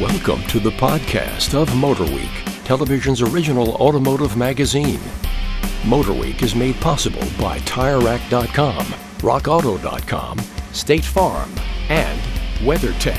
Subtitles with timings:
[0.00, 5.00] Welcome to the podcast of MotorWeek, television's original automotive magazine.
[5.82, 8.84] MotorWeek is made possible by TireRack.com,
[9.18, 10.38] RockAuto.com,
[10.72, 11.50] State Farm,
[11.88, 12.20] and
[12.58, 13.16] WeatherTech.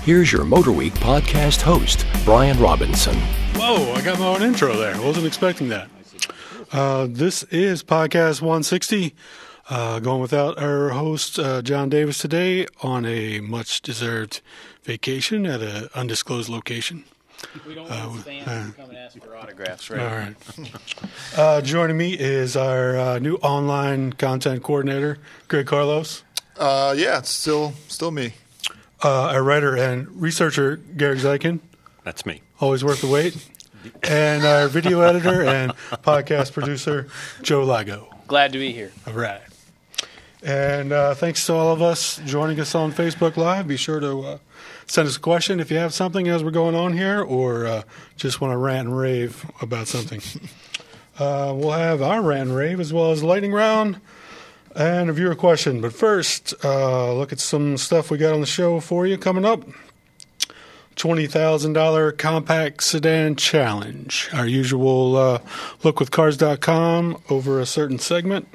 [0.00, 3.16] Here's your MotorWeek podcast host, Brian Robinson.
[3.54, 4.94] Whoa, I got my own intro there.
[4.94, 5.88] I wasn't expecting that.
[6.70, 9.14] Uh, this is podcast 160.
[9.70, 14.42] Uh, going without our host, uh, John Davis, today on a much deserved
[14.94, 17.04] vacation at an undisclosed location.
[17.64, 20.00] We don't want fans to come and ask for autographs, right?
[20.00, 20.36] All right.
[21.38, 26.24] uh, joining me is our uh, new online content coordinator, Greg Carlos,
[26.58, 28.34] Uh, yeah, it's still still me.
[29.04, 31.60] uh, our writer and researcher, Garrick Zykin,
[32.02, 32.42] That's me.
[32.58, 33.36] always worth the wait,
[34.02, 35.70] and our video editor and
[36.02, 37.06] podcast producer,
[37.42, 38.08] Joe Lago.
[38.26, 38.90] Glad to be here.
[39.06, 39.40] All right.
[40.42, 43.68] And uh, thanks to all of us joining us on Facebook Live.
[43.68, 44.38] Be sure to uh,
[44.86, 47.82] send us a question if you have something as we're going on here or uh,
[48.16, 50.22] just want to rant and rave about something.
[51.18, 54.00] uh, we'll have our rant and rave as well as lightning round
[54.74, 55.82] and a viewer question.
[55.82, 59.44] But first, uh, look at some stuff we got on the show for you coming
[59.44, 59.62] up.
[60.96, 64.28] $20,000 compact sedan challenge.
[64.32, 65.38] Our usual uh,
[65.82, 68.48] look with cars.com over a certain segment.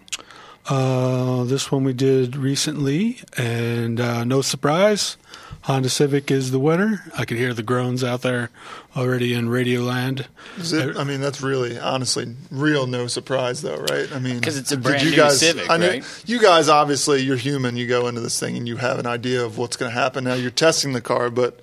[0.67, 5.15] Uh, this one we did recently, and uh, no surprise,
[5.61, 7.03] Honda Civic is the winner.
[7.17, 8.49] I could hear the groans out there
[8.95, 10.27] already in Radio Land.
[10.57, 14.11] Is it, I mean, that's really, honestly, real no surprise, though, right?
[14.11, 16.23] I mean, 'Cause it's a brand you new guys, Civic, I know, right?
[16.25, 17.77] You guys, obviously, you're human.
[17.77, 20.23] You go into this thing and you have an idea of what's going to happen.
[20.23, 21.59] Now you're testing the car, but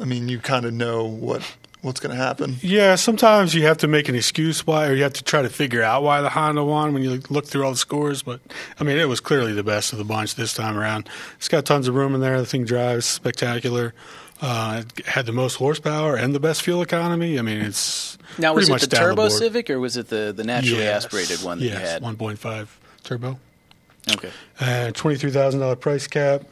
[0.00, 1.42] I mean, you kind of know what
[1.82, 2.56] what's going to happen.
[2.62, 5.48] Yeah, sometimes you have to make an excuse why, or you have to try to
[5.48, 8.22] figure out why the Honda won when you look through all the scores.
[8.22, 8.40] But
[8.78, 11.08] I mean, it was clearly the best of the bunch this time around.
[11.36, 12.38] It's got tons of room in there.
[12.40, 13.94] The thing drives spectacular.
[14.42, 17.38] Uh, it had the most horsepower and the best fuel economy.
[17.38, 19.32] I mean, it's Now, was it much the Turbo board.
[19.32, 21.04] Civic or was it the, the naturally Yes.
[21.04, 22.02] aspirated one that yes, you had?
[22.02, 22.68] 1.5
[23.04, 23.38] turbo.
[24.12, 24.30] Okay.
[24.58, 26.42] and twenty-three thousand dollar price cap.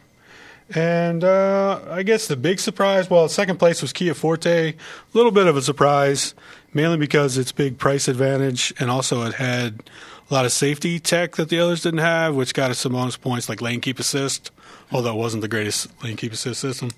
[0.74, 4.72] And uh, I guess the big surprise, well, second place was Kia Forte.
[4.72, 4.76] A
[5.14, 6.34] little bit of a surprise,
[6.74, 9.82] mainly because its big price advantage, and also it had
[10.30, 13.16] a lot of safety tech that the others didn't have, which got us some bonus
[13.16, 14.50] points like lane keep assist,
[14.92, 16.90] although it wasn't the greatest lane keep assist system.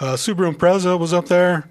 [0.00, 1.68] Uh, Subaru Impreza was up there.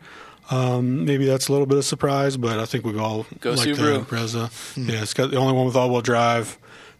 [0.50, 3.64] Um, maybe that's a little bit of surprise, but I think we've all Go liked
[3.64, 4.06] the Subaru.
[4.06, 4.88] Impreza.
[4.90, 6.58] Yeah, it's got the only one with all-wheel drive,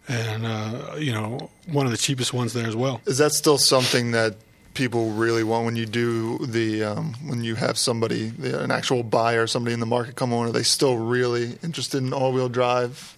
[0.08, 3.00] and uh, you know one of the cheapest ones there as well.
[3.06, 4.36] Is that still something that
[4.74, 9.46] people really want when you do the um, when you have somebody, an actual buyer,
[9.46, 10.48] somebody in the market come on?
[10.48, 13.16] Are they still really interested in all-wheel drive?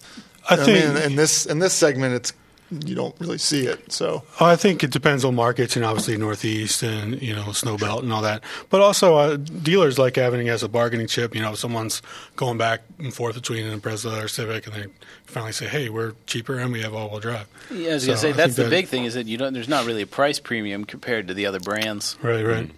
[0.49, 2.33] I think mean, in this in this segment, it's
[2.71, 3.91] you don't really see it.
[3.91, 8.03] So I think it depends on markets and obviously Northeast and you know Snow Belt
[8.03, 8.43] and all that.
[8.69, 11.35] But also uh, dealers like having it as a bargaining chip.
[11.35, 12.01] You know, if someone's
[12.35, 14.85] going back and forth between an Impreza or Civic, and they
[15.25, 18.15] finally say, "Hey, we're cheaper and we have all-wheel drive." Yeah, I was So going
[18.17, 19.53] to say I that's the that- big thing is that you don't.
[19.53, 22.17] There's not really a price premium compared to the other brands.
[22.21, 22.71] Right, right.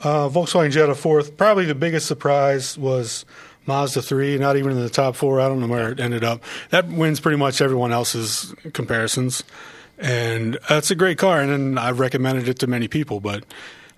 [0.00, 1.36] Uh, Volkswagen Jetta fourth.
[1.36, 3.24] Probably the biggest surprise was
[3.68, 4.36] Mazda three.
[4.38, 5.40] Not even in the top four.
[5.40, 6.42] I don't know where it ended up.
[6.70, 9.44] That wins pretty much everyone else's comparisons,
[9.98, 11.40] and that's a great car.
[11.40, 13.20] And I've recommended it to many people.
[13.20, 13.44] But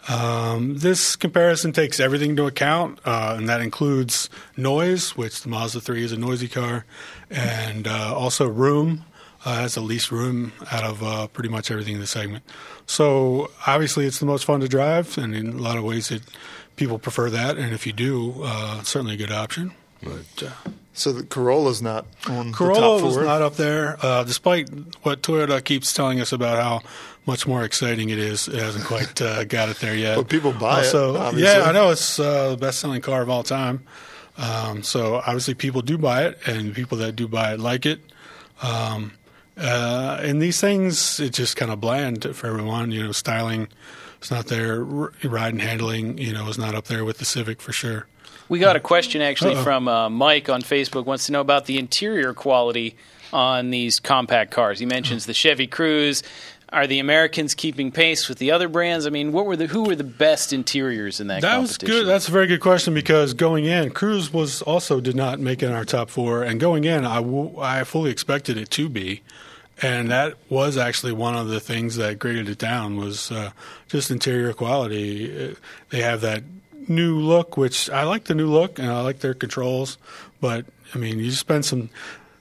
[0.08, 5.80] um, this comparison takes everything into account, uh, and that includes noise, which the Mazda
[5.80, 6.84] three is a noisy car,
[7.30, 9.04] and uh, also room
[9.44, 12.44] uh, has the least room out of uh, pretty much everything in the segment.
[12.86, 16.22] So obviously, it's the most fun to drive, and in a lot of ways, it
[16.80, 17.58] people prefer that.
[17.58, 19.72] And if you do, uh, certainly a good option.
[20.02, 23.24] But uh, so the Corolla's not on the Corolla top was four.
[23.24, 24.70] not up there, uh, despite
[25.02, 26.80] what Toyota keeps telling us about how
[27.26, 28.48] much more exciting it is.
[28.48, 30.16] It hasn't quite uh, got it there yet.
[30.16, 31.42] But people buy it, Also, obviously.
[31.60, 33.82] yeah, I know it's uh, the best-selling car of all time.
[34.38, 38.00] Um, so obviously, people do buy it, and people that do buy it like it.
[38.62, 39.12] Um,
[39.58, 42.90] uh, and these things, it's just kind of bland for everyone.
[42.90, 43.68] You know, styling
[44.22, 44.82] is not there.
[44.82, 48.06] Ride and handling, you know, is not up there with the Civic for sure.
[48.48, 49.62] We got a question actually Uh-oh.
[49.62, 51.06] from uh, Mike on Facebook.
[51.06, 52.96] Wants to know about the interior quality
[53.32, 54.80] on these compact cars.
[54.80, 56.22] He mentions the Chevy Cruze.
[56.72, 59.04] Are the Americans keeping pace with the other brands?
[59.04, 61.42] I mean, what were the who were the best interiors in that?
[61.42, 62.06] That was good.
[62.06, 65.66] That's a very good question because going in, Cruze was also did not make it
[65.66, 69.22] in our top four, and going in, I, w- I fully expected it to be,
[69.82, 73.50] and that was actually one of the things that graded it down was uh,
[73.88, 75.50] just interior quality.
[75.50, 75.54] Uh,
[75.90, 76.42] They have that
[76.88, 79.98] new look, which I like the new look, and I like their controls,
[80.40, 81.90] but I mean, you spend some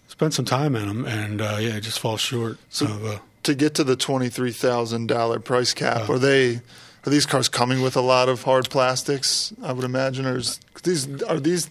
[0.07, 3.05] spend some time in them, and uh, yeah, it just falls short of.
[3.05, 6.09] Uh, to get to the twenty three thousand dollar price cap.
[6.09, 6.61] Are they
[7.05, 9.53] are these cars coming with a lot of hard plastics?
[9.63, 11.69] I would imagine, or is, these are these.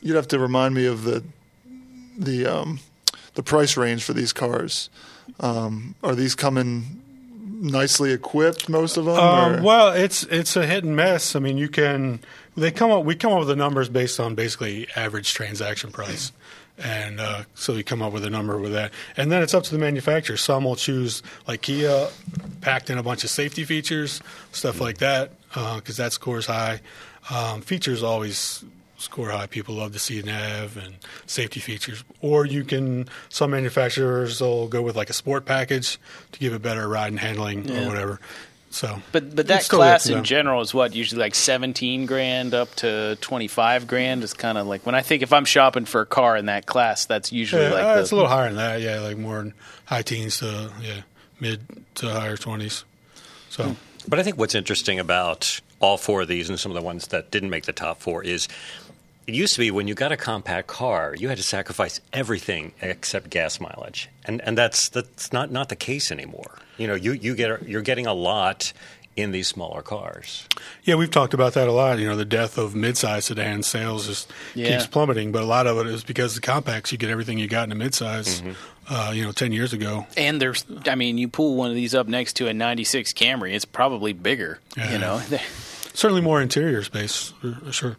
[0.00, 1.24] You'd have to remind me of the
[2.16, 2.80] the um,
[3.40, 4.90] the price range for these cars.
[5.40, 7.02] Um, are these coming
[7.62, 8.68] nicely equipped?
[8.68, 9.16] Most of them.
[9.16, 11.34] Um, well, it's it's a hit and miss.
[11.34, 12.20] I mean, you can
[12.54, 13.04] they come up.
[13.04, 16.32] We come up with the numbers based on basically average transaction price,
[16.76, 18.92] and uh, so we come up with a number with that.
[19.16, 20.36] And then it's up to the manufacturer.
[20.36, 22.08] Some will choose like Kia,
[22.60, 24.20] packed in a bunch of safety features,
[24.52, 26.82] stuff like that, because that scores high.
[27.30, 28.64] Um, features always
[29.00, 29.46] score high.
[29.46, 30.94] People love to see nav and
[31.26, 32.04] safety features.
[32.20, 35.98] Or you can some manufacturers will go with like a sport package
[36.32, 37.84] to give it better ride and handling Yeah.
[37.84, 38.20] or whatever.
[38.72, 40.24] So, But but that class to in them.
[40.24, 44.68] general is what usually like seventeen grand up to twenty five grand is kind of
[44.68, 47.62] like when I think if I'm shopping for a car in that class, that's usually
[47.64, 48.80] Yeah, like uh, the, it's a little higher than that.
[48.80, 49.54] Yeah, like more in
[49.86, 51.00] high teens to yeah
[51.40, 51.62] mid
[51.96, 52.84] to higher twenties.
[53.48, 53.74] So
[54.06, 57.08] But I think what's interesting about all four of these and some of the ones
[57.08, 58.46] that didn't make the top four is
[59.30, 62.72] it used to be when you got a compact car, you had to sacrifice everything
[62.82, 66.58] except gas mileage, and and that's that's not not the case anymore.
[66.78, 68.72] You know, you you get you're getting a lot
[69.16, 70.46] in these smaller cars.
[70.84, 71.98] yeah, we've talked about that a lot.
[71.98, 74.70] You know, the death of midsize sedan sales just Yeah.
[74.70, 77.48] keeps plummeting, but a lot of it is because the compacts you get everything you
[77.48, 78.42] got in a midsize.
[78.88, 80.06] Uh, you know, ten years ago.
[80.16, 83.12] and there's I mean you pull one of these up next to a ninety six
[83.12, 84.58] Camry, it's probably bigger.
[84.76, 84.92] Yeah.
[84.92, 85.22] You know,
[85.92, 87.96] Certainly more interior space, for sure.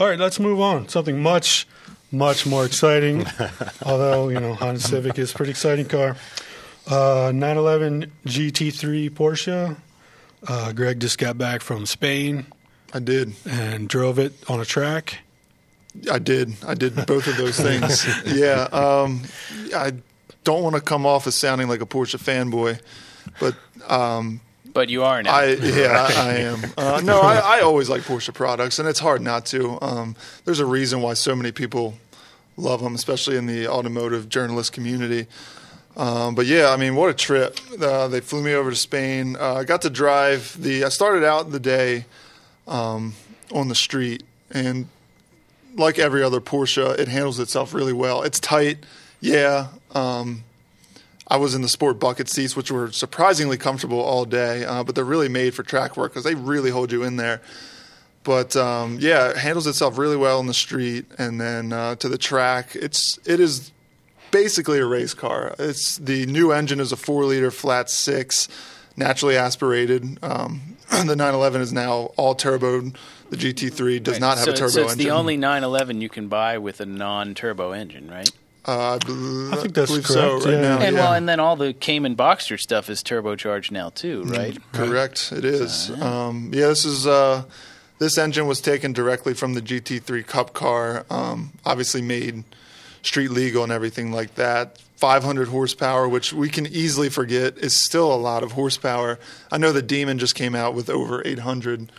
[0.00, 0.88] All right, let's move on.
[0.88, 1.68] Something much,
[2.10, 3.26] much more exciting.
[3.84, 6.16] although you know, Honda Civic is a pretty exciting car.
[6.86, 9.76] Uh, 911 GT3 Porsche.
[10.48, 12.46] Uh, Greg just got back from Spain
[12.94, 13.34] I did.
[13.44, 15.18] and drove it on a track.
[16.10, 16.54] I did.
[16.66, 18.06] I did both of those things.
[18.24, 18.68] yeah.
[18.72, 19.24] Um,
[19.76, 19.92] I
[20.44, 22.80] don't want to come off as sounding like a Porsche fanboy,
[23.38, 23.54] but
[23.86, 24.40] um,
[24.72, 25.34] but you are now.
[25.34, 26.60] I yeah I, I am.
[26.76, 29.78] Uh, no, I, I always like Porsche products, and it's hard not to.
[29.82, 31.94] Um, there's a reason why so many people
[32.56, 35.26] love them, especially in the automotive journalist community.
[35.96, 37.58] Um, but yeah, I mean, what a trip!
[37.80, 39.36] Uh, they flew me over to Spain.
[39.38, 40.84] Uh, I got to drive the.
[40.84, 42.06] I started out the day
[42.66, 43.14] um,
[43.52, 44.86] on the street, and
[45.76, 48.22] like every other Porsche, it handles itself really well.
[48.22, 48.78] It's tight,
[49.20, 49.68] yeah.
[49.94, 50.44] Um,
[51.30, 54.96] I was in the sport bucket seats, which were surprisingly comfortable all day, uh, but
[54.96, 57.40] they're really made for track work because they really hold you in there.
[58.24, 62.08] But um, yeah, it handles itself really well in the street, and then uh, to
[62.08, 63.70] the track, it's it is
[64.32, 65.54] basically a race car.
[65.58, 68.48] It's the new engine is a four liter flat six,
[68.96, 70.18] naturally aspirated.
[70.22, 72.80] Um, the 911 is now all turbo.
[73.30, 75.06] The GT3 does not have so, a turbo so it's engine.
[75.06, 78.30] the only 911 you can buy with a non turbo engine, right?
[78.66, 80.60] Uh, I, bel- I think that's believe so correct, right yeah.
[80.60, 80.78] now.
[80.80, 81.02] and yeah.
[81.02, 84.58] well, and then all the Cayman Boxster stuff is turbocharged now too, right?
[84.72, 85.90] Correct, it is.
[86.02, 87.44] Um, yeah, this is uh,
[87.98, 91.06] this engine was taken directly from the GT3 Cup car.
[91.08, 92.44] Um, obviously made
[93.02, 94.78] street legal and everything like that.
[94.96, 99.18] 500 horsepower, which we can easily forget is still a lot of horsepower.
[99.50, 101.90] I know the Demon just came out with over 800,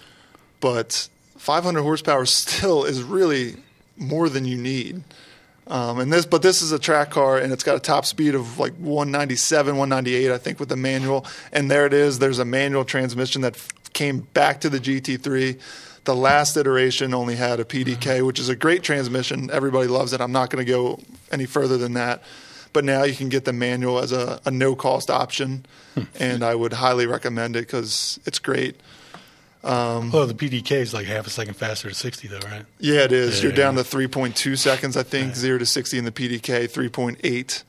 [0.60, 3.56] but 500 horsepower still is really
[3.98, 5.04] more than you need.
[5.68, 8.36] Um, and this, but this is a track car, and it's got a top speed
[8.36, 11.26] of like 197, 198, I think, with the manual.
[11.52, 12.20] And there it is.
[12.20, 15.60] There's a manual transmission that f- came back to the GT3.
[16.04, 19.52] The last iteration only had a PDK, which is a great transmission.
[19.52, 20.20] Everybody loves it.
[20.22, 21.00] I'm not going to go
[21.32, 22.24] any further than that.
[22.74, 25.66] But now you can get the manual as a, a no cost option,
[26.20, 28.80] and I would highly recommend it because it's great.
[29.64, 32.66] Well, the PDK is like half a second faster to 60, though, right?
[32.80, 33.38] Yeah, it is.
[33.38, 33.84] Yeah, You're down yeah.
[33.84, 37.64] to 3.2 seconds, I think, 0 to 60 in the PDK, 3.8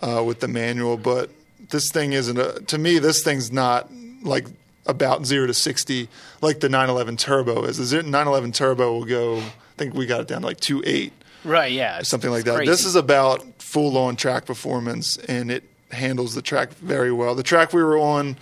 [0.00, 0.96] uh, with the manual.
[0.96, 1.30] But
[1.70, 3.88] this thing isn't, a, to me, this thing's not
[4.22, 4.46] like
[4.86, 6.08] about 0 to 60
[6.40, 7.78] like the 911 Turbo is.
[7.78, 11.10] The 0 911 Turbo will go, I think we got it down to like 2.8
[11.44, 11.72] Right?
[11.72, 12.56] Yeah, it's- something like that.
[12.56, 12.70] crazy.
[12.70, 17.34] This is about full on track performance, and it handles the track very well.
[17.34, 18.36] The track we were on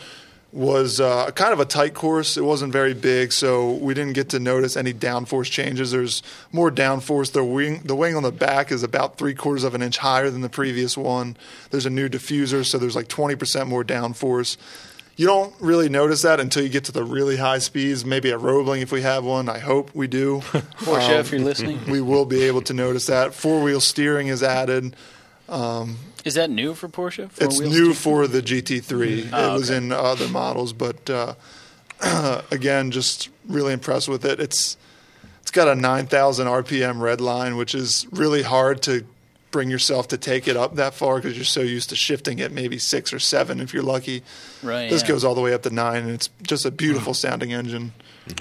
[0.52, 2.37] was uh, kind of a tight course.
[2.37, 5.92] It wasn't very big, so we didn't get to notice any downforce changes.
[5.92, 7.32] There's more downforce.
[7.32, 10.28] The wing, the wing on the back is about three quarters of an inch higher
[10.28, 11.37] than the previous one.
[11.71, 14.59] There's a new diffuser, so there's like 20% more downforce.
[15.16, 18.04] You don't really notice that until you get to the really high speeds.
[18.04, 19.49] Maybe at Roebling, if we have one.
[19.49, 20.40] I hope we do.
[20.40, 23.35] Porsche, if you're listening, we will be able to notice that.
[23.35, 24.97] Four wheel steering is added.
[26.25, 27.25] Is that new for Porsche?
[27.25, 27.94] It's Four-wheel new steering?
[27.94, 29.30] for the GT3.
[29.32, 29.78] Oh, it was okay.
[29.78, 31.35] in other models, but uh,
[32.50, 34.40] again, just really impressed with it.
[34.40, 34.76] It's
[35.40, 39.04] it's got a 9,000 RPM red line, which is really hard to
[39.50, 42.50] bring yourself to take it up that far because you're so used to shifting it
[42.52, 44.23] maybe six or seven if you're lucky.
[44.62, 44.88] Right.
[44.88, 45.09] This yeah.
[45.09, 47.92] goes all the way up to nine, and it's just a beautiful sounding engine.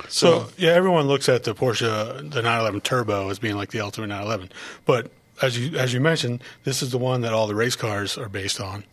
[0.08, 4.08] So yeah, everyone looks at the Porsche the 911 Turbo as being like the ultimate
[4.08, 4.52] 911,
[4.86, 5.12] but
[5.42, 8.30] as you as you mentioned, this is the one that all the race cars are
[8.30, 8.84] based on.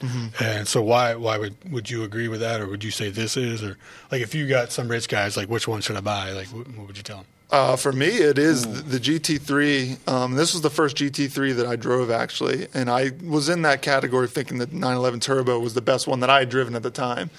[0.40, 3.36] And so why why would would you agree with that, or would you say this
[3.36, 3.76] is, or
[4.10, 6.32] like if you got some rich guys, like which one should I buy?
[6.32, 7.26] Like what, what would you tell them?
[7.50, 10.06] Uh, for me, it is the, the GT3.
[10.06, 13.80] Um, this was the first GT3 that I drove actually, and I was in that
[13.80, 16.90] category thinking that 911 Turbo was the best one that I had driven at the
[16.90, 17.30] time.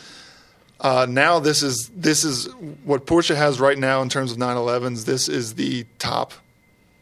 [0.82, 2.48] Uh, now this is this is
[2.84, 5.06] what Porsche has right now in terms of 911s.
[5.06, 6.34] This is the top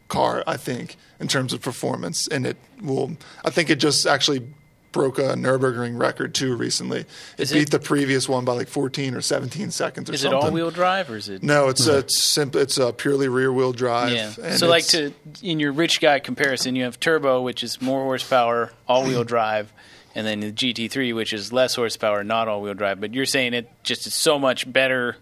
[0.08, 3.18] car, I think, in terms of performance, and it will.
[3.44, 4.48] I think it just actually
[4.94, 7.02] broke a Nurburgring record too recently.
[7.02, 10.22] It Is beat it- the previous one by like 14 or 17 seconds or Is
[10.24, 10.48] it something.
[10.48, 11.44] all-wheel drive or is it?
[11.44, 12.62] No, it's a it's simple.
[12.62, 14.14] It's a purely rear-wheel drive.
[14.14, 14.32] Yeah.
[14.42, 18.04] and So, like to in your rich guy comparison, you have turbo, which is more
[18.06, 19.72] horsepower, all-wheel drive,
[20.16, 23.00] and then the GT3, which is less horsepower, not all-wheel drive.
[23.00, 25.18] But you're saying it just is so much better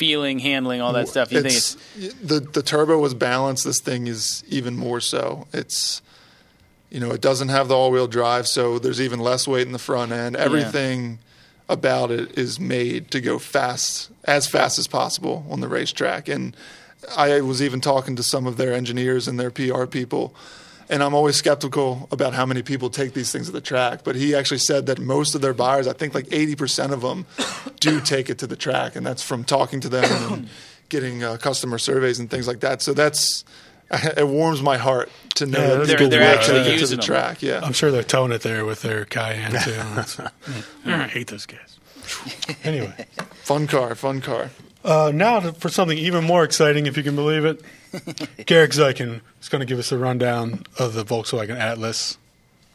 [0.00, 1.30] feeling, handling, all that stuff.
[1.30, 1.76] You think it's
[2.22, 3.64] the the turbo was balanced.
[3.64, 5.46] This thing is even more so.
[5.52, 6.00] It's
[6.88, 9.78] you know it doesn't have the all-wheel drive, so there's even less weight in the
[9.78, 10.36] front end.
[10.36, 11.18] Everything
[11.68, 16.28] about it is made to go fast, as fast as possible on the racetrack.
[16.28, 16.56] And
[17.14, 20.34] I was even talking to some of their engineers and their PR people.
[20.90, 24.00] And I'm always skeptical about how many people take these things to the track.
[24.04, 27.26] But he actually said that most of their buyers, I think like 80% of them,
[27.78, 28.96] do take it to the track.
[28.96, 30.48] And that's from talking to them and
[30.88, 32.82] getting uh, customer surveys and things like that.
[32.82, 33.44] So that's,
[34.16, 36.74] it warms my heart to know Yeah, that that's people good to will actually take
[36.74, 37.04] it to the them.
[37.04, 37.40] track.
[37.42, 37.60] Yeah.
[37.62, 39.70] I'm sure they're towing it there with their Cayenne too.
[39.94, 40.20] That's-
[40.84, 41.78] I hate those guys.
[42.64, 43.06] Anyway,
[43.44, 44.50] Fun car, fun car.
[44.84, 47.62] uh, now for something even more exciting, if you can believe it,
[48.46, 52.16] Garrick Zykin is going to give us a rundown of the Volkswagen Atlas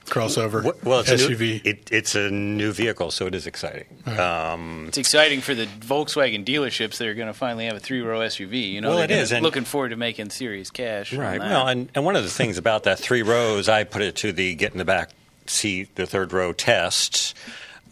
[0.05, 1.39] crossover Wh- Well, it's a, SUV.
[1.39, 3.85] new, it, it's a new vehicle, so it is exciting.
[4.05, 8.19] Um, it's exciting for the Volkswagen dealerships that are going to finally have a three-row
[8.19, 8.71] SUV.
[8.71, 11.11] You know, Well, they're it gonna- is, and- looking forward to making serious cash.
[11.13, 11.39] on Right.
[11.39, 11.49] that.
[11.49, 14.31] Well, and, and one of the things about that three rows, I put it to
[14.31, 15.09] the get in the back
[15.47, 17.33] seat, the third row test.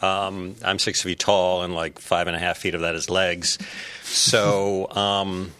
[0.01, 3.09] Um, I'm six feet tall, and like five and a half feet of that is
[3.09, 3.57] legs.
[4.03, 5.51] So um,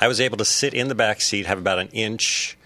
[0.00, 2.56] I was able to sit in the back seat, have about an inch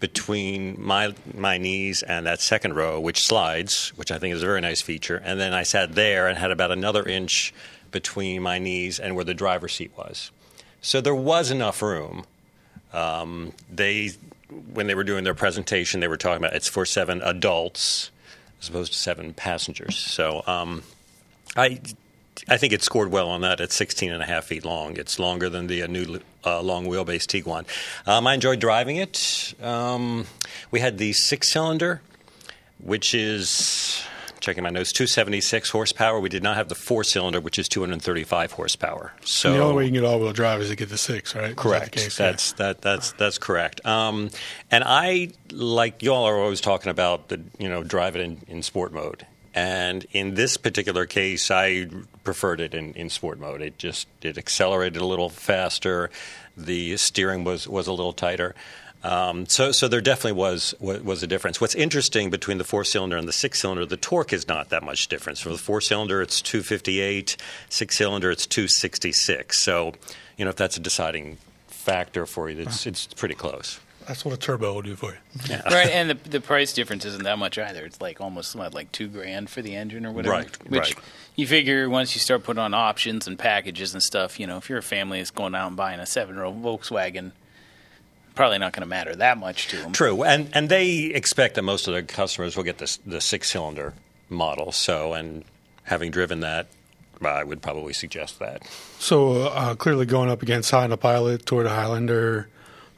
[0.00, 4.46] between my my knees and that second row, which slides, which I think is a
[4.46, 5.20] very nice feature.
[5.22, 7.52] And then I sat there and had about another inch
[7.90, 10.30] between my knees and where the driver's seat was.
[10.80, 12.24] So there was enough room.
[12.92, 14.12] Um, they,
[14.72, 18.10] when they were doing their presentation, they were talking about it's for seven adults
[18.60, 19.96] as opposed to seven passengers.
[19.96, 20.82] So um,
[21.56, 21.80] I,
[22.48, 23.60] I think it scored well on that.
[23.60, 24.96] It's 16 and a half feet long.
[24.96, 27.66] It's longer than the uh, new uh, long wheelbase Tiguan.
[28.06, 29.54] Um, I enjoyed driving it.
[29.60, 30.26] Um,
[30.70, 32.00] we had the six cylinder,
[32.78, 34.04] which is
[34.40, 36.20] checking my notes, 276 horsepower.
[36.20, 39.12] We did not have the four cylinder, which is 235 horsepower.
[39.24, 41.48] So the only way you can get all-wheel drive is to get the six, right?
[41.48, 41.92] That Correct.
[41.92, 42.16] case?
[42.16, 43.84] That's that that's that's correct.
[43.84, 44.30] Um,
[44.70, 48.62] and I like y'all are always talking about the you know drive it in, in
[48.62, 49.26] sport mode.
[49.58, 51.88] And in this particular case, I
[52.22, 53.60] preferred it in, in sport mode.
[53.60, 56.10] It just it accelerated a little faster.
[56.56, 58.54] The steering was was a little tighter.
[59.02, 61.60] Um, so, so there definitely was, was a difference.
[61.60, 64.82] What's interesting between the four cylinder and the six cylinder, the torque is not that
[64.82, 65.38] much difference.
[65.38, 67.36] For the four cylinder, it's 258.
[67.68, 69.62] Six cylinder, it's 266.
[69.62, 69.92] So,
[70.36, 71.38] you know, if that's a deciding
[71.68, 73.78] factor for you, it's it's pretty close.
[74.08, 75.56] That's what a turbo will do for you.
[75.66, 77.84] right, and the the price difference isn't that much either.
[77.84, 80.34] It's like almost what, like two grand for the engine or whatever.
[80.34, 81.04] Right, Which right.
[81.36, 84.70] you figure once you start putting on options and packages and stuff, you know, if
[84.70, 87.32] you're a family that's going out and buying a seven row Volkswagen,
[88.34, 89.92] probably not going to matter that much to them.
[89.92, 93.50] True, and and they expect that most of their customers will get this the six
[93.50, 93.92] cylinder
[94.30, 94.72] model.
[94.72, 95.44] So, and
[95.82, 96.68] having driven that,
[97.22, 98.66] I would probably suggest that.
[98.98, 102.48] So uh, clearly going up against Honda Pilot, Toyota Highlander,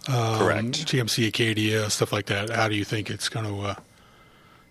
[0.09, 0.67] um, Correct.
[0.87, 2.51] GMC Acadia, stuff like that.
[2.51, 3.61] How do you think it's going to?
[3.69, 3.75] Uh,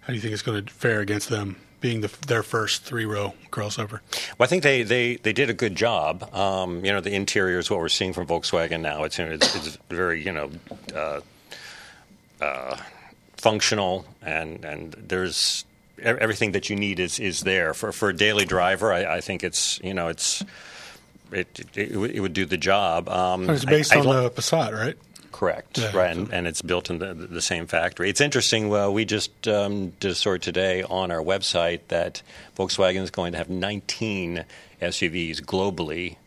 [0.01, 3.05] how do you think it's going to fare against them being the, their first three
[3.05, 3.99] row crossover?
[4.37, 6.33] Well, I think they, they, they did a good job.
[6.33, 9.03] Um, you know, the interior is what we're seeing from Volkswagen now.
[9.03, 10.49] It's it's, it's very you know
[10.95, 11.21] uh,
[12.41, 12.77] uh,
[13.37, 15.65] functional, and and there's
[16.01, 18.91] everything that you need is is there for for a daily driver.
[18.91, 20.43] I, I think it's you know it's.
[21.31, 23.07] It, it, it would- it would do the job.
[23.07, 24.97] Um, it's based I on don't- the Passat, right?
[25.39, 25.77] Correct.
[25.77, 25.95] Yeah.
[25.95, 28.09] Right, and, and it's built in the, the same factory.
[28.09, 28.67] It's interesting.
[28.67, 32.21] Well, we just um, did a story today on our website that
[32.57, 34.43] Volkswagen is going to have 19
[34.81, 36.17] SUVs globally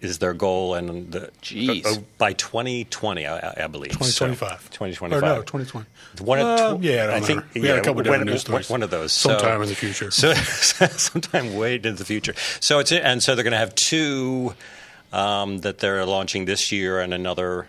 [0.00, 1.84] is their goal, and the Jeez.
[1.84, 3.92] uh, by 2020, I, I believe.
[3.92, 3.98] so.
[3.98, 4.70] 2025.
[4.70, 5.10] 2025.
[5.10, 5.12] 2025.
[5.12, 5.86] Or no, 2020.
[6.24, 7.44] One of Uh, tw- yeah, I don't think.
[7.52, 8.70] We had a couple different news stories.
[8.70, 10.10] One of those Sometime so, in the future.
[10.10, 10.32] So
[10.96, 12.32] sometime way into the future.
[12.60, 14.54] So it's and so they're going to have two
[15.12, 17.66] um, that they're launching this year and another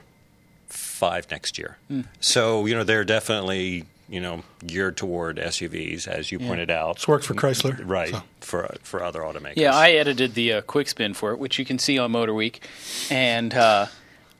[1.01, 1.77] five next year.
[1.87, 2.01] Hmm.
[2.19, 6.95] So you know they're definitely you know geared toward SUVs as you pointed out.
[6.97, 7.73] This works for Chrysler.
[7.85, 8.23] right so.
[8.41, 9.57] for for other automakers.
[9.57, 12.33] Yeah, I edited the uh, quick spin for it, which you can see on Motor
[12.33, 12.61] Week,
[13.09, 13.85] and uh,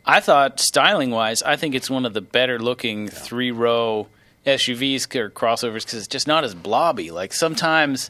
[0.05, 4.07] I thought styling wise, I think it's one of the better looking three row
[4.45, 7.11] SUVs or crossovers because it's just not as blobby.
[7.11, 8.09] Like sometimes,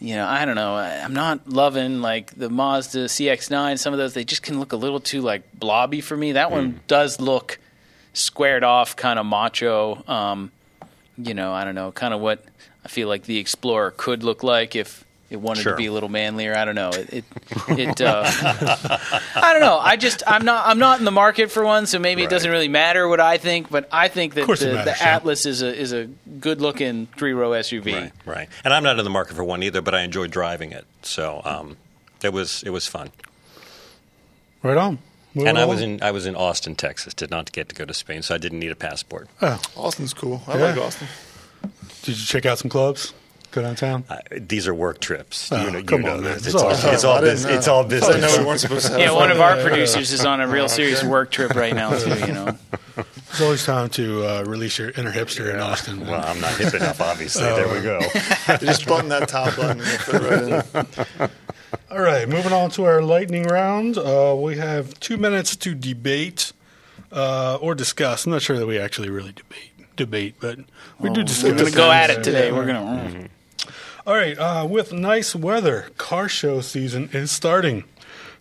[0.00, 3.78] you know, I don't know, I- I'm not loving like the Mazda CX-9.
[3.78, 6.32] Some of those they just can look a little too like blobby for me.
[6.32, 6.54] That Hmm.
[6.54, 7.58] one does look
[8.14, 10.02] squared off, kind of macho.
[10.08, 10.50] Um,
[11.18, 12.44] you know, I don't know, kind of what
[12.84, 15.72] I feel like the Explorer could look like if it wanted Sure.
[15.72, 16.56] to be a little manlier.
[16.56, 16.90] I don't know.
[16.90, 17.24] It, it,
[17.68, 19.78] it uh, I don't know.
[19.78, 22.50] I just, I'm not, I'm not in the market for one, so maybe it doesn't
[22.50, 23.70] really matter what I think.
[23.70, 25.14] But I think that the, matters, the yeah.
[25.16, 26.06] Atlas is a is a
[26.40, 27.94] good looking three row SUV.
[27.94, 28.48] Right, right.
[28.64, 30.84] And I'm not in the market for one either, but I enjoy driving it.
[31.02, 31.76] So um,
[32.22, 33.10] it was it was fun.
[34.62, 34.98] Right on.
[35.34, 35.74] Moving and I along.
[35.74, 37.12] was in I was in Austin, Texas.
[37.14, 39.28] Did not get to go to Spain, so I didn't need a passport.
[39.42, 40.42] Oh, Austin's cool.
[40.46, 40.64] I Yeah.
[40.66, 41.08] like Austin.
[42.02, 43.12] did you check out some clubs?
[43.50, 44.02] Go downtown.
[44.10, 45.50] I, these are work trips.
[45.52, 46.32] Oh, you know, come you know on, man.
[46.34, 46.46] this.
[46.46, 47.56] It's It's, all- all, it's all business.
[47.56, 48.20] It's all business.
[48.20, 50.68] know we weren't supposed to have Yeah, one of our producers is on a real
[50.68, 52.10] serious work trip right now too.
[52.26, 52.58] You know,
[52.96, 56.00] There's always time to uh, release your inner hipster in Austin.
[56.06, 57.42] Well, I'm not hip enough, obviously.
[57.42, 58.00] there we go.
[58.60, 60.88] Just button that top button and right
[61.20, 61.28] in.
[61.90, 63.96] All right, moving on to our lightning round.
[63.98, 66.52] Uh, we have two minutes to debate
[67.12, 68.26] uh, or discuss.
[68.26, 70.58] I'm not sure that we actually really debate, debate, but
[70.98, 71.50] we do discuss.
[71.50, 72.22] we're gonna go at it Yeah.
[72.22, 72.52] today.
[72.52, 73.28] We're gonna.
[74.06, 77.84] All right, uh, with nice weather, car show season is starting.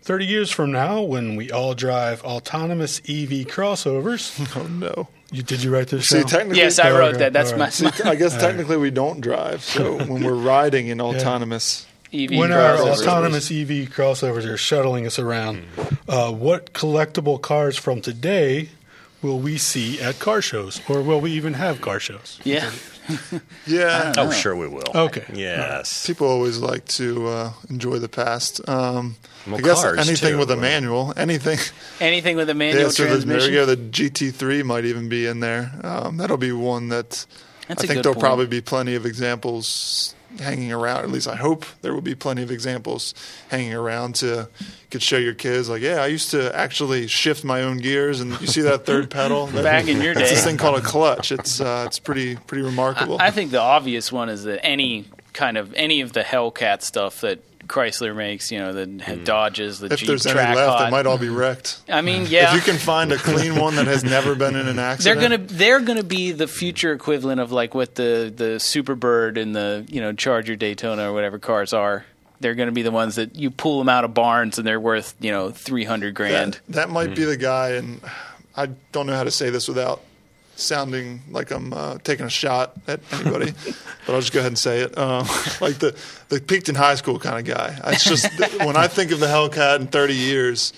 [0.02, 4.34] 30 years from now, when we all drive autonomous EV crossovers.
[4.60, 5.08] Oh no.
[5.32, 6.08] You, did you write this?
[6.10, 7.34] See, technically, Yes, I Oh, wrote that.
[7.34, 7.74] That's All my, right.
[7.74, 9.64] See, I guess technically we don't drive.
[9.64, 15.18] So when we're riding in autonomous, EV when our autonomous EV crossovers are shuttling us
[15.20, 15.64] around,
[16.08, 18.70] uh, what collectible cars from today
[19.22, 22.40] will we see at car shows, or will we even have car shows?
[22.44, 22.70] Yeah,
[23.66, 24.84] yeah, Oh, sure we will.
[24.94, 25.24] Okay.
[25.34, 26.06] Yes.
[26.06, 28.68] people always like to uh, enjoy the past.
[28.68, 29.16] Um,
[29.48, 30.38] Well, I guess cars, anything too.
[30.38, 31.58] with a manual, anything.
[32.00, 33.52] anything with a manual yeah, so the, there transmission.
[33.52, 33.66] we go.
[33.66, 35.72] The GT3 might even be in there.
[35.84, 37.26] Um, that'll be one that
[37.68, 38.24] That's I a think there'll point.
[38.26, 41.04] probably be plenty of examples hanging around.
[41.04, 43.14] At least I hope there will be plenty of examples
[43.50, 44.50] hanging around to
[44.92, 45.70] could show your kids.
[45.70, 49.10] Like, yeah, I used to actually shift my own gears, and you see that third
[49.10, 50.30] pedal That- Back in your It's day.
[50.30, 51.32] this thing called a clutch.
[51.32, 53.18] It's uh, it's pretty pretty remarkable.
[53.20, 57.22] I think the obvious one is that any kind of any of the Hellcat stuff
[57.22, 59.24] that Chrysler makes, you know, the hmm.
[59.24, 60.86] Dodges, the if Jeep there's any left, Hot.
[60.86, 61.82] they might all be wrecked.
[61.90, 64.68] I mean, yeah, If you can find a clean one that has never been in
[64.68, 68.60] an accident, they're gonna they're gonna be the future equivalent of like what the the
[68.60, 72.06] Superbird and the you know Charger Daytona or whatever cars are.
[72.40, 75.16] They're gonna be the ones that you pull them out of barns and they're worth
[75.20, 76.54] you know three hundred grand.
[76.54, 77.30] That, that might be hmm.
[77.30, 78.02] the guy, and
[78.56, 80.02] I don't know how to say this without
[80.64, 83.54] sounding like I'm uh, taking a shot at anybody,
[84.06, 84.98] but I'll just go ahead and say it.
[84.98, 85.28] Um,
[85.62, 85.96] like the
[86.30, 87.78] the peaked in high school kind of guy.
[87.88, 88.28] It's just
[88.60, 90.74] when I think of the Hellcat in 30 years,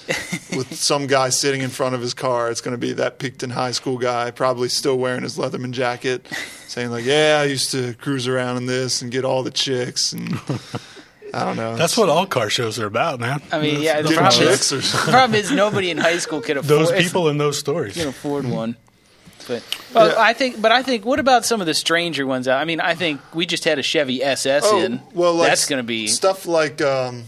[0.56, 3.43] with some guy sitting in front of his car, it's going to be that peaked
[3.43, 6.28] in high school guy, probably still wearing his letterman jacket,
[6.67, 10.12] saying like, "Yeah, I used to cruise around in this and get all the chicks."
[10.13, 10.39] And
[11.36, 11.76] I don't know.
[11.76, 13.41] That's what all car shows are about, man.
[13.52, 16.56] I mean, yeah, the problem chicks is, the problem is nobody in high school could
[16.56, 17.95] afford Those people in those stories.
[17.95, 18.78] can afford one.
[19.47, 20.15] But well, Yeah.
[20.17, 22.47] I think, but I think, what about some of the stranger ones?
[22.47, 24.99] I mean, I think we just had a Chevy SS in.
[25.03, 27.23] Oh, well, like that's going to be stuff like um,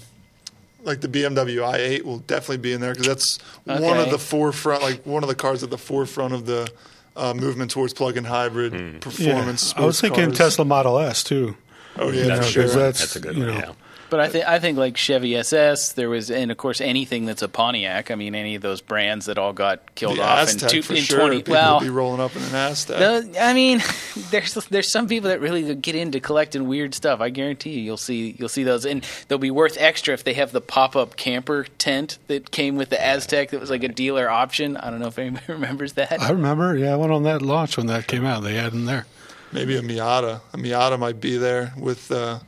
[0.83, 4.81] like the BMW i8 will definitely be in there because that's one of the forefront,
[4.81, 6.69] like one of the cars at the forefront of the
[7.15, 8.99] uh, movement towards plug-in hybrid Yeah.
[8.99, 9.73] performance.
[9.75, 10.37] I was thinking cars.
[10.37, 11.55] Tesla Model S too.
[11.97, 12.67] Oh yeah, You know, sure.
[12.67, 13.53] that's, That's a good you one.
[13.53, 13.71] know, Yeah.
[14.09, 17.41] But I think I think like Chevy SS, there was, and of course anything that's
[17.41, 18.09] a Pontiac.
[18.09, 20.81] I mean, any of those brands that all got killed the off Aztek in, two,
[20.81, 21.19] for in sure.
[21.19, 21.37] twenty.
[21.37, 22.97] People Well, will be rolling up in an Aztek.
[23.33, 23.81] the- I mean,
[24.31, 27.19] there's there's some people that really get into collecting weird stuff.
[27.19, 30.33] I guarantee you, you'll see you'll see those, and they'll be worth extra if they
[30.35, 33.49] have the pop up camper tent that came with the Aztek.
[33.49, 34.77] That was like a dealer option.
[34.77, 36.21] I don't know if anybody remembers that.
[36.21, 36.77] I remember.
[36.77, 38.41] Yeah, I went on that launch when that came out.
[38.43, 39.05] They had them there.
[39.51, 40.39] Maybe a Miata.
[40.53, 42.09] A Miata might be there with.
[42.09, 42.39] Uh,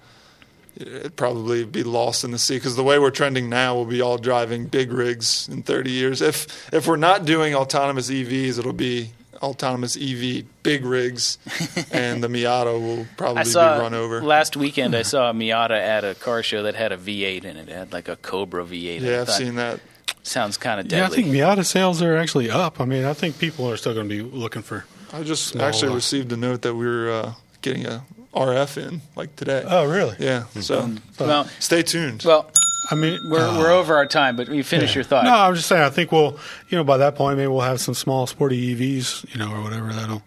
[0.80, 4.02] it'd probably be lost in the sea because the way we're trending now, we'll be
[4.02, 6.22] all driving big rigs in 30 years.
[6.22, 9.12] If if we're not doing autonomous EVs, it'll be
[9.42, 11.38] autonomous EV big rigs,
[11.92, 14.22] and the Miata will probably I saw be run over.
[14.22, 14.96] last weekend.
[14.96, 17.70] I saw a Miata at a car show that had a V8 in it.
[17.70, 19.00] It had like a Cobra V8.
[19.02, 19.80] yeah, I I've thought, seen that.
[20.24, 21.00] Sounds kind of deadly.
[21.00, 22.82] Yeah, I think Miata sales are actually up.
[22.82, 24.86] I mean, I think people are still going to be looking for.
[25.12, 29.36] I just actually received a note that we were uh, getting a RF in like
[29.36, 29.64] today.
[29.68, 30.16] Oh, really?
[30.20, 32.24] Yeah, so well, stay tuned.
[32.26, 32.50] well,
[32.92, 35.24] I mean, we're uh, we're over our time, but you finish your thought.
[35.24, 35.82] No, I'm just saying.
[35.84, 36.38] I think we'll,
[36.70, 39.62] you know, by that point, maybe we'll have some small sporty EVs, you know, or
[39.62, 40.22] whatever that'll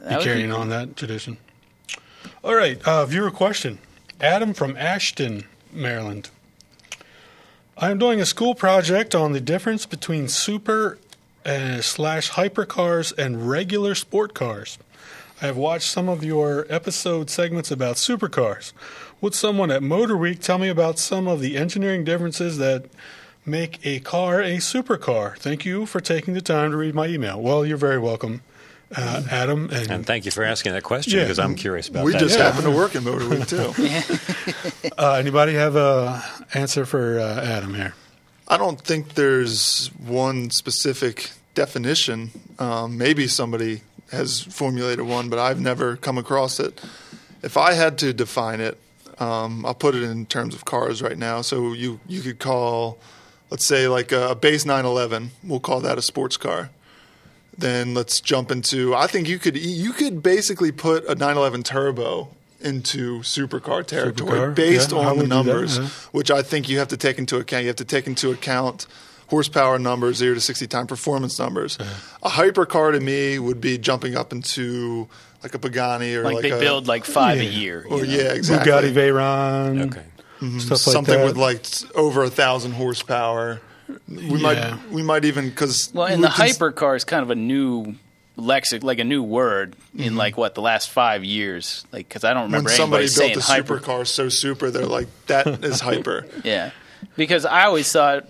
[0.00, 0.60] That be would be carrying cool.
[0.60, 1.36] on that tradition.
[2.44, 3.78] All right, uh, viewer question:
[4.20, 6.30] Adam from Ashton, Maryland.
[7.76, 10.98] I am doing a school project on the difference between super
[11.46, 14.78] uh, slash hypercars and regular sport cars.
[15.40, 18.72] I have watched some of your episode segments about supercars.
[19.20, 22.86] Would someone at Motor Week tell me about some of the engineering differences that
[23.46, 25.36] make a car a supercar?
[25.38, 27.40] Thank you for taking the time to read my email.
[27.40, 28.42] Well, you're very welcome,
[28.96, 29.70] uh, Adam.
[29.72, 31.24] And, And thank you for asking that question Yeah.
[31.24, 32.20] because I'm curious about we that.
[32.20, 32.50] We just Yeah.
[32.50, 33.72] happen to work in Motor Week too.
[34.98, 36.22] uh, anybody have a
[36.54, 37.94] answer for uh, Adam here?
[38.48, 42.30] I don't think there's one specific definition.
[42.58, 46.80] Um, maybe somebody has formulated one, but I've never come across it.
[47.42, 48.78] If I had to define it,
[49.20, 51.42] um, I'll put it in terms of cars right now.
[51.42, 52.98] So you you could call,
[53.50, 55.30] let's say, like a base 911.
[55.44, 56.70] We'll call that a sports car.
[57.56, 58.94] Then let's jump into.
[58.94, 62.28] I think you could you could basically put a 911 turbo
[62.60, 65.86] into supercar territory Supercar, based yeah, on the that, numbers, yeah.
[66.12, 67.62] which I think you have to take into account.
[67.62, 68.86] You have to take into account
[69.28, 71.78] horsepower numbers, zero to sixty time performance numbers.
[72.22, 75.08] A hypercar to me would be jumping up into
[75.42, 77.84] like a Pagani or like, like, they a, build like five a year.
[77.88, 78.02] or know?
[78.04, 78.72] yeah, exactly.
[78.72, 80.58] Bugatti Veyron, Okay.
[80.58, 81.24] stuff like something that.
[81.26, 81.64] with like
[81.94, 83.60] over a thousand horsepower.
[84.08, 84.36] We Yeah.
[84.38, 87.94] might we might even because Well, and the hypercar is kind of a new
[88.36, 91.84] lexic, like a new word in like what the last five years.
[91.92, 92.52] Like because I don't Mm-hmm.
[92.52, 93.78] when remember somebody anybody built saying a hyper.
[93.80, 96.26] supercar so super, they're like that is hyper.
[96.44, 96.70] Yeah,
[97.16, 98.26] because I always thought,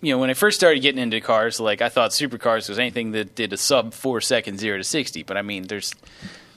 [0.00, 3.12] you know, when I first started getting into cars, like I thought supercars was anything
[3.12, 5.22] that did a sub four second zero to sixty.
[5.22, 5.94] But I mean, there's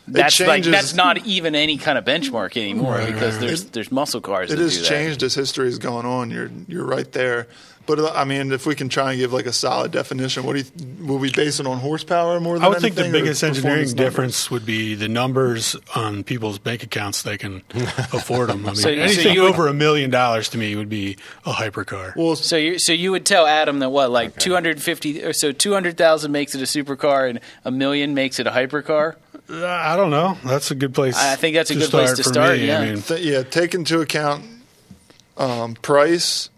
[0.07, 3.91] that's like that's not even any kind of benchmark anymore Right, because right, there's there's
[3.91, 4.51] muscle cars.
[4.51, 4.87] It that has do that.
[4.89, 6.31] changed as history has gone on.
[6.31, 7.47] You're you're right there.
[7.85, 10.53] But uh, I mean, if we can try and give like a solid definition, what
[10.55, 13.43] do you will we base it on horsepower more than I would think the biggest
[13.43, 14.05] engineering performance numbers?
[14.13, 17.63] difference would be the numbers on people's bank accounts they can
[18.13, 18.65] afford them.
[18.65, 21.51] I mean, So- so anything you over a million dollars to me would be a
[21.53, 22.15] hypercar.
[22.15, 26.31] Well, So you so you would tell Adam that what like 250 or so 200,000
[26.31, 29.15] makes it a supercar and a million makes it a hypercar?
[29.49, 30.37] Uh, I don't know.
[30.45, 31.17] That's a good place.
[31.17, 32.67] I think that's a good place to for start, me.
[32.67, 32.79] yeah.
[32.79, 34.45] I mean, th- yeah, take into account
[35.37, 36.49] um, price,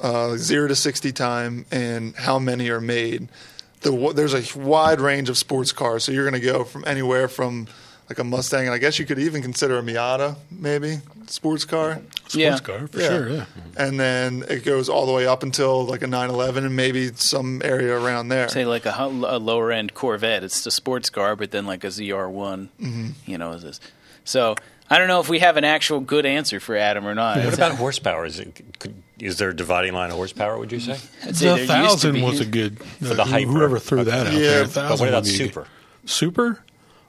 [0.00, 3.28] uh, zero to sixty time, and how many are made.
[3.82, 7.28] The, there's a wide range of sports cars, so you're going to go from anywhere
[7.28, 7.66] from
[8.08, 12.00] like a Mustang, and I guess you could even consider a Miata, maybe sports car.
[12.14, 12.58] sports Yeah.
[12.58, 13.08] car for Yeah.
[13.08, 13.28] sure.
[13.30, 13.44] Yeah.
[13.76, 17.60] and then it goes all the way up until like a 911 and maybe some
[17.64, 18.48] area around there.
[18.48, 21.88] Say like a, a lower end Corvette, it's a sports car, but then like a
[21.88, 23.08] ZR1, Mm-hmm.
[23.26, 23.80] you know, is this.
[24.24, 24.54] So
[24.88, 27.38] I don't know if we have an actual good answer for Adam or not.
[27.44, 28.24] What about horsepower?
[28.24, 30.58] Is it could, is there a dividing line of horsepower?
[30.58, 30.98] Would you say?
[31.24, 31.66] I'd The there used to
[32.12, 32.78] thousand was a good.
[32.82, 33.50] For the uh, hyper.
[33.50, 35.66] Whoever threw that out Yeah, there, but thousand But what about would be- super?
[36.04, 36.62] Super?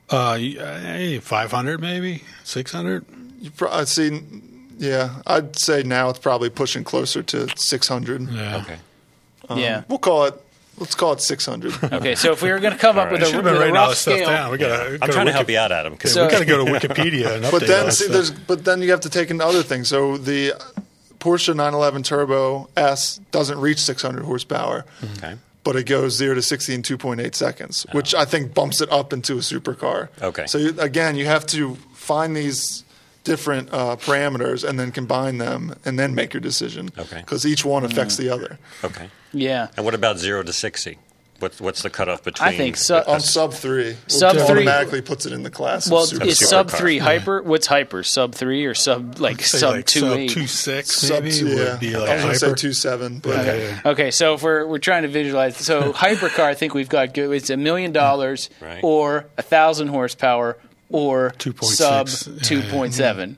[0.09, 3.05] Uh, hey, five hundred maybe six hundred.
[3.39, 4.21] You pro- I see.
[4.79, 8.29] Yeah, I'd say now it's probably pushing closer to 600.
[8.29, 8.57] Yeah.
[8.57, 8.77] Okay.
[9.59, 9.83] yeah.
[9.87, 10.35] We'll call it.
[10.77, 11.83] Let's call it 600.
[11.93, 13.53] Okay, so if we were going to come up All with a, Should have with
[13.53, 14.51] been a writing all rough this stuff scale, down.
[14.51, 14.99] We gotta.
[15.01, 15.93] I'm trying to help you out, Adam.
[15.93, 18.63] Because So- we got to go to Wikipedia and update but then see, there's but
[18.63, 19.87] then you have to take into other things.
[19.87, 20.53] So the
[21.19, 25.35] Porsche 911 Turbo S doesn't reach 600 horsepower, okay.
[25.63, 29.13] but it goes zero to 60 in 2.8 seconds, which I think bumps it up
[29.13, 30.09] into a supercar.
[30.21, 30.45] Okay.
[30.47, 32.83] So you, again, you have to find these
[33.23, 36.89] different uh, parameters and then combine them and then make your decision.
[36.97, 37.17] Okay.
[37.17, 38.57] Because each one affects the other.
[38.83, 39.09] Okay.
[39.33, 39.67] yeah.
[39.75, 40.97] And what about zero to sixty?
[41.39, 42.49] What's what's the cutoff between?
[42.49, 43.03] I think so.
[43.05, 45.87] On sub three, Sub it three- automatically puts it in the class.
[45.89, 46.45] Well, of super is supercar.
[46.47, 47.43] sub three hyper?
[47.43, 48.01] What's hyper?
[48.01, 50.29] Sub three or sub like Say sub like two sub eight?
[50.31, 51.71] two six sub maybe two, yeah.
[51.71, 52.57] would be I like was gonna say hyper.
[52.57, 53.53] two seven, but Yeah, yeah,
[53.85, 53.91] yeah.
[53.91, 57.29] Okay, so if we're we're trying to visualize, so hypercar, I think we've got good.
[57.31, 58.79] It's a million dollars, Right.
[58.83, 60.57] or a thousand horsepower,
[60.89, 63.37] or 2.6, sub yeah, two point seven.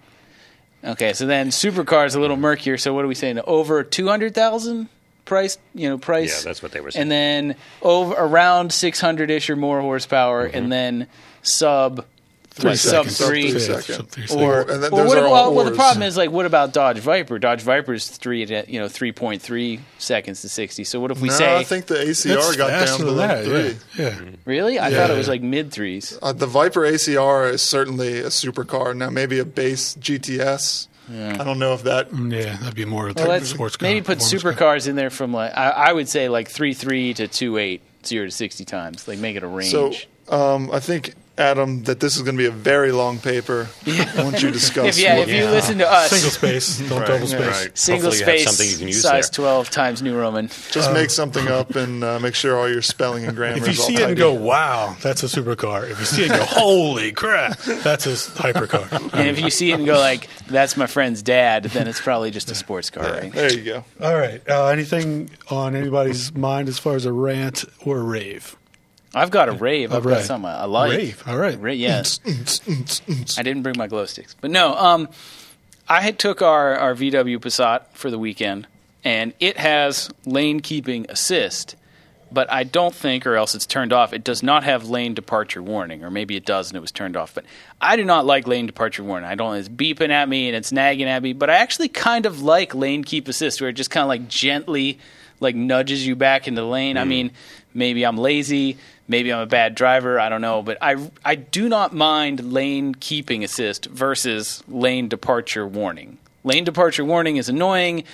[0.86, 2.78] Okay, so then supercar is a little murkier.
[2.78, 3.40] So what are we saying?
[3.46, 4.88] Over two hundred thousand
[5.30, 6.40] price, you know, price.
[6.44, 7.04] Yeah, that's what they were saying.
[7.04, 10.58] And then over around six hundred ish or more horsepower, Mm-hmm.
[10.58, 11.08] and then
[11.42, 12.06] sub
[12.52, 13.18] Three what, sub seconds.
[13.26, 13.52] three.
[13.52, 13.86] Three seconds.
[13.96, 14.60] sub three Or.
[14.62, 17.40] And then or those what, well, well, the problem is like, what about Dodge Viper?
[17.40, 20.84] Dodge Viper's three, to, you know, three point three seconds to sixty.
[20.84, 23.28] So what if we no, say I think the ACR got down faster than below
[23.28, 23.46] that.
[23.46, 24.04] three.
[24.04, 24.20] Yeah.
[24.22, 24.30] yeah.
[24.44, 24.78] really?
[24.78, 24.98] I Yeah.
[24.98, 26.18] thought it was like mid threes.
[26.22, 28.94] Uh, the Viper ACR is certainly a supercar.
[28.94, 32.10] Now maybe a base GTS I don't know if that.
[32.12, 33.88] Mm, yeah, that'd be more of a Well, type of let's sports car.
[33.88, 37.14] maybe put performance supercars in there from like I, I would say like three three
[37.16, 39.08] to two eight zero to sixty times.
[39.08, 39.72] Like make it a range.
[39.72, 39.94] So
[40.30, 43.70] um, I think Adam that this is going to be a very long paper
[44.18, 44.98] once you discuss.
[44.98, 47.40] if yeah, what- if you listen to us, Single space, don't double space.
[47.48, 47.78] Right.
[47.78, 49.36] single Hopefully you have space, something you can use size there.
[49.46, 50.50] twelve times New Roman.
[50.50, 53.72] just make something up and uh, make sure all your spelling and grammar If you
[53.72, 56.40] is all see it and go, "Wow, that's a supercar," if you see it and
[56.42, 60.76] go, "Holy crap, that's a hypercar." And if you see it and go like, "That's
[60.76, 63.32] my friend's dad," then it's probably just a sports car, right?
[63.32, 63.86] There you go.
[64.02, 64.42] All right.
[64.46, 68.58] Uh, anything on anybody's mind as far as a rant or a rave?
[69.14, 69.92] I've got a rave.
[69.94, 70.92] I've got something I like.
[70.92, 71.24] Rave.
[71.26, 71.60] All right.
[71.60, 72.04] Ra- yeah.
[72.28, 74.76] I didn't bring my glow sticks, but no.
[74.76, 75.10] Um,
[75.88, 78.68] I had took our our VW Passat for the weekend,
[79.04, 81.76] and it has lane keeping assist,
[82.32, 84.14] but I don't think, or else it's turned off.
[84.14, 87.18] It does not have lane departure warning, or maybe it does and it was turned
[87.18, 87.34] off.
[87.34, 87.46] But
[87.82, 89.28] I do not like lane departure warning.
[89.28, 89.56] I don't.
[89.56, 91.34] It's beeping at me and it's nagging at me.
[91.34, 94.28] But I actually kind of like lane keep assist, where it just kind of like
[94.28, 95.00] gently
[95.40, 96.98] like nudges you back into the lane.
[96.98, 97.32] I mean,
[97.74, 98.78] maybe I'm lazy,
[99.10, 100.96] maybe I'm a bad driver, I don't know, but I
[101.26, 106.18] I do not mind lane keeping assist versus lane departure warning.
[106.46, 108.06] Lane departure warning is annoying.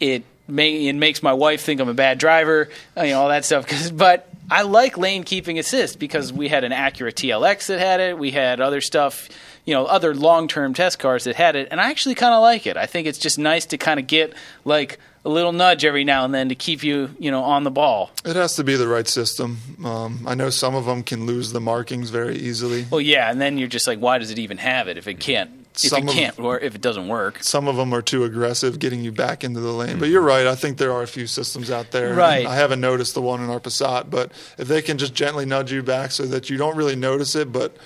[0.00, 3.28] It may it makes my wife think I'm a bad driver, uh, you know all
[3.28, 3.66] that stuff.
[3.92, 8.18] but I like lane keeping assist because we had an Acura TLX that had it.
[8.18, 9.28] We had other stuff,
[9.64, 12.40] you know, other long term test cars that had it, and I actually kind of
[12.40, 12.76] like it.
[12.76, 16.24] I think it's just nice to kind of get like a little nudge every now
[16.24, 18.10] and then to keep you, you know, on the ball.
[18.24, 19.58] It has to be the right system.
[19.84, 22.86] Um, I know some of them can lose the markings very easily.
[22.90, 25.20] Well, yeah, and then you're just like, why does it even have it if it
[25.20, 25.50] can't?
[25.82, 27.42] If Some it can't, or if it doesn't work.
[27.42, 29.98] Some of them are too aggressive, getting you back into the lane.
[29.98, 30.46] But you're right.
[30.46, 32.14] I think there are a few systems out there.
[32.14, 32.46] Right.
[32.46, 35.72] I haven't noticed the one in our Passat, but if they can just gently nudge
[35.72, 37.76] you back so that you don't really notice it, but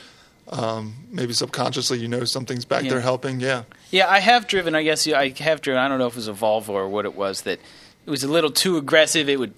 [0.51, 2.91] um, maybe subconsciously you know something's back Yeah.
[2.91, 3.41] there helping.
[3.41, 3.63] Yeah.
[3.91, 4.75] Yeah, I have driven.
[4.75, 5.81] I guess I have driven.
[5.81, 7.61] I don't know if it was a Volvo or what it was that
[8.07, 9.29] it was a little too aggressive.
[9.29, 9.53] It would,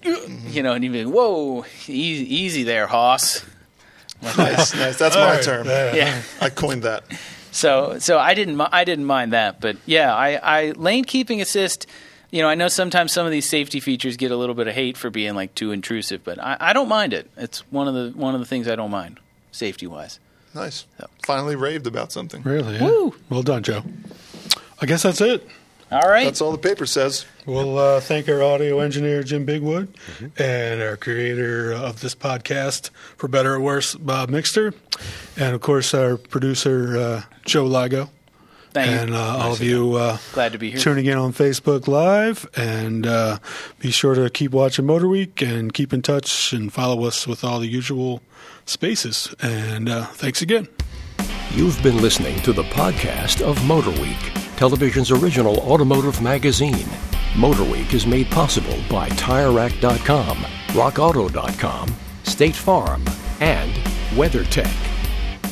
[0.49, 3.45] you know, and you'd be like, "Whoa, easy, easy there, Hoss."
[4.37, 4.99] Nice, nice.
[4.99, 5.41] That's my All right.
[5.43, 5.65] term.
[5.65, 5.95] Yeah.
[5.95, 6.21] Yeah.
[6.39, 7.03] I coined that.
[7.51, 11.87] So, so I didn't, I didn't mind that, but yeah, I, I lane keeping assist.
[12.29, 14.75] You know, I know sometimes some of these safety features get a little bit of
[14.75, 17.31] hate for being like too intrusive, but I, I don't mind it.
[17.35, 19.19] It's one of the one of the things I don't mind,
[19.51, 20.19] safety wise.
[20.53, 20.85] Nice.
[20.99, 22.41] So- Finally raved about something.
[22.43, 22.75] Really?
[22.75, 22.83] Yeah.
[22.85, 23.15] Woo.
[23.29, 23.83] Well done, Joe.
[24.81, 25.47] I guess that's it.
[25.91, 27.25] All right, That's all the paper says.
[27.45, 30.41] We'll uh, thank our audio engineer, Jim Bigwood, Mm-hmm.
[30.41, 34.73] and our creator of this podcast, for better or worse, Bob Mixter,
[35.35, 38.09] and of course our producer, uh, Joe Ligo.
[38.73, 39.15] Thank and you.
[39.15, 40.79] uh, all of you uh, Glad to be here.
[40.79, 42.47] tuning in on Facebook Live.
[42.55, 43.39] And uh,
[43.79, 47.43] be sure to keep watching Motor Week and keep in touch and follow us with
[47.43, 48.21] all the usual
[48.65, 49.33] spaces.
[49.41, 50.67] And uh, thanks again.
[51.53, 54.17] You've been listening to the podcast of Motor Week,
[54.55, 56.87] television's original automotive magazine.
[57.37, 60.37] Motor Week is made possible by TireRack.com,
[60.69, 63.03] RockAuto.com, State Farm,
[63.41, 63.71] and
[64.11, 65.00] WeatherTech.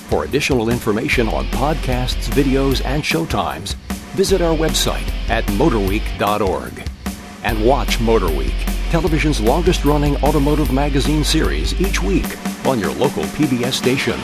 [0.10, 3.76] For additional information on podcasts, videos, and showtimes,
[4.16, 6.84] visit our website at motorweek.org.
[7.44, 12.26] And watch Motorweek, television's longest running automotive magazine series each week
[12.66, 14.20] on your local PBS station.